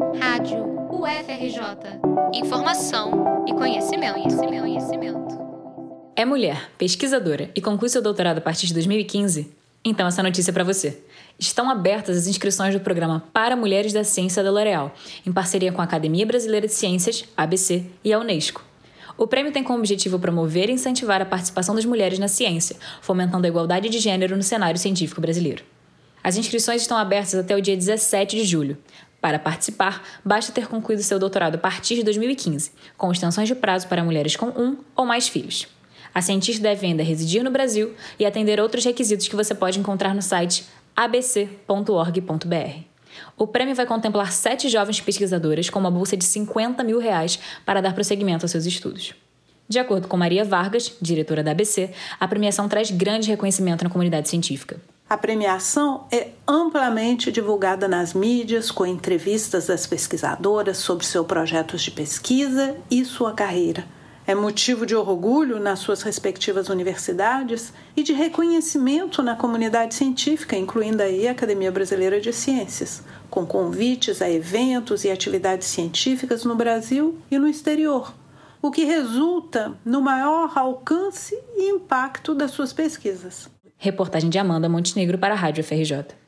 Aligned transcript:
Rádio 0.00 0.64
UFRJ. 0.90 2.00
Informação 2.32 3.44
e 3.46 3.52
conhecimento, 3.52 4.14
conhecimento, 4.14 4.60
conhecimento. 4.62 5.38
É 6.16 6.24
mulher, 6.24 6.70
pesquisadora 6.78 7.50
e 7.54 7.60
conclui 7.60 7.90
seu 7.90 8.00
doutorado 8.00 8.38
a 8.38 8.40
partir 8.40 8.66
de 8.66 8.72
2015? 8.72 9.54
Então 9.84 10.06
essa 10.06 10.22
notícia 10.22 10.50
é 10.50 10.54
para 10.54 10.64
você. 10.64 11.02
Estão 11.38 11.68
abertas 11.68 12.16
as 12.16 12.26
inscrições 12.26 12.72
do 12.72 12.80
programa 12.80 13.22
Para 13.30 13.54
Mulheres 13.54 13.92
da 13.92 14.02
Ciência 14.02 14.42
da 14.42 14.50
L'Oréal, 14.50 14.94
em 15.26 15.32
parceria 15.32 15.70
com 15.70 15.82
a 15.82 15.84
Academia 15.84 16.24
Brasileira 16.24 16.66
de 16.66 16.72
Ciências, 16.72 17.24
ABC, 17.36 17.84
e 18.02 18.10
a 18.10 18.18
Unesco. 18.18 18.64
O 19.18 19.26
prêmio 19.26 19.52
tem 19.52 19.62
como 19.62 19.80
objetivo 19.80 20.18
promover 20.18 20.70
e 20.70 20.72
incentivar 20.72 21.20
a 21.20 21.26
participação 21.26 21.74
das 21.74 21.84
mulheres 21.84 22.18
na 22.18 22.26
ciência, 22.26 22.76
fomentando 23.02 23.46
a 23.46 23.50
igualdade 23.50 23.90
de 23.90 23.98
gênero 23.98 24.34
no 24.34 24.42
cenário 24.42 24.80
científico 24.80 25.20
brasileiro. 25.20 25.62
As 26.22 26.36
inscrições 26.36 26.82
estão 26.82 26.98
abertas 26.98 27.34
até 27.34 27.56
o 27.56 27.62
dia 27.62 27.76
17 27.76 28.36
de 28.36 28.44
julho. 28.44 28.78
Para 29.20 29.38
participar, 29.38 30.02
basta 30.24 30.52
ter 30.52 30.66
concluído 30.66 31.02
seu 31.02 31.18
doutorado 31.18 31.56
a 31.56 31.58
partir 31.58 31.94
de 31.94 32.02
2015, 32.02 32.72
com 32.96 33.12
extensões 33.12 33.48
de 33.48 33.54
prazo 33.54 33.86
para 33.86 34.02
mulheres 34.02 34.34
com 34.34 34.46
um 34.46 34.78
ou 34.96 35.04
mais 35.04 35.28
filhos. 35.28 35.68
A 36.14 36.22
cientista 36.22 36.62
deve 36.62 36.86
ainda 36.86 37.02
residir 37.02 37.42
no 37.42 37.50
Brasil 37.50 37.94
e 38.18 38.26
atender 38.26 38.58
outros 38.58 38.84
requisitos 38.84 39.28
que 39.28 39.36
você 39.36 39.54
pode 39.54 39.78
encontrar 39.78 40.14
no 40.14 40.22
site 40.22 40.64
abc.org.br. 40.96 42.90
O 43.36 43.46
prêmio 43.46 43.74
vai 43.74 43.86
contemplar 43.86 44.32
sete 44.32 44.68
jovens 44.68 45.00
pesquisadoras 45.00 45.68
com 45.68 45.78
uma 45.78 45.90
bolsa 45.90 46.16
de 46.16 46.24
50 46.24 46.82
mil 46.82 46.98
reais 46.98 47.38
para 47.64 47.80
dar 47.80 47.94
prosseguimento 47.94 48.44
aos 48.44 48.50
seus 48.50 48.66
estudos. 48.66 49.14
De 49.68 49.78
acordo 49.78 50.08
com 50.08 50.16
Maria 50.16 50.44
Vargas, 50.44 50.96
diretora 51.00 51.44
da 51.44 51.52
ABC, 51.52 51.90
a 52.18 52.26
premiação 52.26 52.68
traz 52.68 52.90
grande 52.90 53.28
reconhecimento 53.28 53.84
na 53.84 53.90
comunidade 53.90 54.28
científica. 54.28 54.80
A 55.10 55.18
premiação 55.18 56.06
é 56.12 56.28
amplamente 56.46 57.32
divulgada 57.32 57.88
nas 57.88 58.14
mídias, 58.14 58.70
com 58.70 58.86
entrevistas 58.86 59.66
das 59.66 59.84
pesquisadoras 59.84 60.78
sobre 60.78 61.04
seus 61.04 61.26
projetos 61.26 61.82
de 61.82 61.90
pesquisa 61.90 62.76
e 62.88 63.04
sua 63.04 63.32
carreira. 63.32 63.84
É 64.24 64.36
motivo 64.36 64.86
de 64.86 64.94
orgulho 64.94 65.58
nas 65.58 65.80
suas 65.80 66.02
respectivas 66.02 66.68
universidades 66.68 67.72
e 67.96 68.04
de 68.04 68.12
reconhecimento 68.12 69.20
na 69.20 69.34
comunidade 69.34 69.96
científica, 69.96 70.56
incluindo 70.56 71.02
aí 71.02 71.26
a 71.26 71.32
Academia 71.32 71.72
Brasileira 71.72 72.20
de 72.20 72.32
Ciências, 72.32 73.02
com 73.28 73.44
convites 73.44 74.22
a 74.22 74.30
eventos 74.30 75.02
e 75.02 75.10
atividades 75.10 75.66
científicas 75.66 76.44
no 76.44 76.54
Brasil 76.54 77.18
e 77.28 77.36
no 77.36 77.48
exterior, 77.48 78.14
o 78.62 78.70
que 78.70 78.84
resulta 78.84 79.76
no 79.84 80.00
maior 80.00 80.56
alcance 80.56 81.36
e 81.56 81.68
impacto 81.68 82.32
das 82.32 82.52
suas 82.52 82.72
pesquisas. 82.72 83.50
Reportagem 83.82 84.28
de 84.28 84.38
Amanda 84.38 84.68
Montenegro 84.68 85.16
para 85.16 85.32
a 85.32 85.36
Rádio 85.38 85.64
FRJ. 85.64 86.19